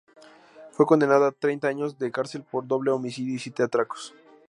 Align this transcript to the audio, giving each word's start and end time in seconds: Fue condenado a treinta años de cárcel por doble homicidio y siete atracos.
Fue 0.71 0.87
condenado 0.87 1.27
a 1.27 1.31
treinta 1.31 1.67
años 1.67 1.99
de 1.99 2.11
cárcel 2.11 2.41
por 2.41 2.65
doble 2.65 2.89
homicidio 2.89 3.35
y 3.35 3.37
siete 3.37 3.61
atracos. 3.61 4.15